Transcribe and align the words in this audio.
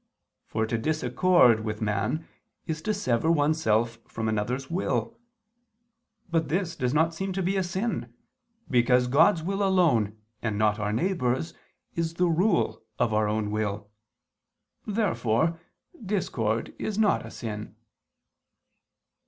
For 0.47 0.65
to 0.65 0.79
disaccord 0.79 1.63
with 1.63 1.79
man 1.79 2.27
is 2.65 2.81
to 2.81 2.91
sever 2.91 3.29
oneself 3.31 3.99
from 4.07 4.27
another's 4.27 4.67
will. 4.67 5.19
But 6.27 6.49
this 6.49 6.75
does 6.75 6.91
not 6.91 7.13
seem 7.13 7.33
to 7.33 7.43
be 7.43 7.55
a 7.55 7.61
sin, 7.61 8.11
because 8.67 9.05
God's 9.05 9.43
will 9.43 9.61
alone, 9.61 10.17
and 10.41 10.57
not 10.57 10.79
our 10.79 10.91
neighbor's, 10.91 11.53
is 11.93 12.15
the 12.15 12.25
rule 12.29 12.81
of 12.97 13.13
our 13.13 13.27
own 13.27 13.51
will. 13.51 13.91
Therefore 14.87 15.59
discord 16.03 16.73
is 16.79 16.97
not 16.97 17.23
a 17.23 17.29
sin. 17.29 17.75